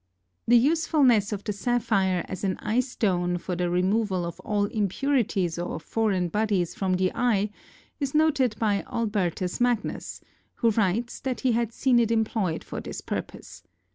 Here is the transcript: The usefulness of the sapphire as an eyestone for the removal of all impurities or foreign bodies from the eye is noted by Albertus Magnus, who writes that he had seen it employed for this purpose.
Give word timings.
The 0.47 0.57
usefulness 0.57 1.31
of 1.31 1.43
the 1.43 1.53
sapphire 1.53 2.25
as 2.27 2.43
an 2.43 2.57
eyestone 2.57 3.37
for 3.37 3.55
the 3.55 3.69
removal 3.69 4.25
of 4.25 4.39
all 4.39 4.65
impurities 4.65 5.59
or 5.59 5.79
foreign 5.79 6.27
bodies 6.29 6.73
from 6.73 6.95
the 6.95 7.11
eye 7.13 7.51
is 7.99 8.15
noted 8.15 8.55
by 8.57 8.81
Albertus 8.91 9.61
Magnus, 9.61 10.19
who 10.55 10.71
writes 10.71 11.19
that 11.19 11.41
he 11.41 11.51
had 11.51 11.71
seen 11.71 11.99
it 11.99 12.09
employed 12.09 12.63
for 12.63 12.81
this 12.81 12.99
purpose. 12.99 13.61